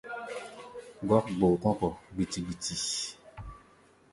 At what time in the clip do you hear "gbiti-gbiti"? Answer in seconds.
2.13-2.75